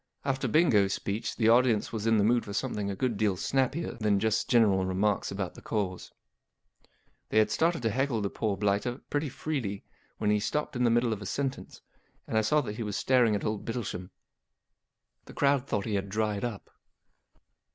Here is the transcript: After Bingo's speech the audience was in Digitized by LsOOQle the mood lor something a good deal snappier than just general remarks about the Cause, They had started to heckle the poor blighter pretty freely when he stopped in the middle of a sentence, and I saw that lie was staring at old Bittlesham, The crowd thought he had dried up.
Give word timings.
After 0.25 0.47
Bingo's 0.47 0.93
speech 0.95 1.35
the 1.35 1.49
audience 1.49 1.93
was 1.93 2.07
in 2.07 2.15
Digitized 2.15 2.17
by 2.17 2.17
LsOOQle 2.23 2.27
the 2.29 2.33
mood 2.33 2.47
lor 2.47 2.53
something 2.55 2.89
a 2.89 2.95
good 2.95 3.17
deal 3.17 3.37
snappier 3.37 3.91
than 4.01 4.19
just 4.19 4.49
general 4.49 4.83
remarks 4.83 5.29
about 5.29 5.53
the 5.53 5.61
Cause, 5.61 6.11
They 7.29 7.37
had 7.37 7.51
started 7.51 7.83
to 7.83 7.91
heckle 7.91 8.19
the 8.19 8.31
poor 8.31 8.57
blighter 8.57 8.97
pretty 9.11 9.29
freely 9.29 9.83
when 10.17 10.31
he 10.31 10.39
stopped 10.39 10.75
in 10.75 10.85
the 10.85 10.89
middle 10.89 11.13
of 11.13 11.21
a 11.21 11.27
sentence, 11.27 11.81
and 12.25 12.35
I 12.35 12.41
saw 12.41 12.61
that 12.61 12.79
lie 12.79 12.83
was 12.83 12.97
staring 12.97 13.35
at 13.35 13.45
old 13.45 13.63
Bittlesham, 13.63 14.09
The 15.25 15.33
crowd 15.33 15.67
thought 15.67 15.85
he 15.85 15.93
had 15.93 16.09
dried 16.09 16.43
up. 16.43 16.71